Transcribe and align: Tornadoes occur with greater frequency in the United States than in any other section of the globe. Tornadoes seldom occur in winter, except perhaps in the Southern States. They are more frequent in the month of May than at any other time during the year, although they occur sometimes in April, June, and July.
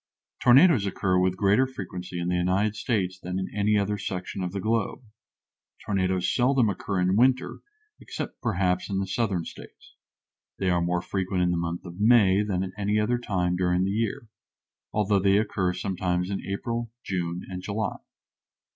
Tornadoes 0.39 0.87
occur 0.87 1.19
with 1.19 1.37
greater 1.37 1.67
frequency 1.67 2.19
in 2.19 2.27
the 2.27 2.33
United 2.35 2.75
States 2.75 3.19
than 3.19 3.37
in 3.37 3.53
any 3.53 3.77
other 3.77 3.99
section 3.99 4.41
of 4.43 4.51
the 4.51 4.59
globe. 4.59 5.03
Tornadoes 5.85 6.33
seldom 6.33 6.69
occur 6.69 6.99
in 6.99 7.15
winter, 7.15 7.59
except 7.99 8.41
perhaps 8.41 8.89
in 8.89 8.97
the 8.99 9.05
Southern 9.05 9.45
States. 9.45 9.95
They 10.57 10.71
are 10.71 10.81
more 10.81 11.03
frequent 11.03 11.43
in 11.43 11.51
the 11.51 11.55
month 11.57 11.85
of 11.85 11.99
May 11.99 12.41
than 12.41 12.63
at 12.63 12.71
any 12.79 12.99
other 12.99 13.19
time 13.19 13.55
during 13.55 13.83
the 13.83 13.91
year, 13.91 14.27
although 14.91 15.19
they 15.19 15.37
occur 15.37 15.71
sometimes 15.71 16.31
in 16.31 16.41
April, 16.47 16.89
June, 17.03 17.43
and 17.47 17.61
July. 17.61 17.97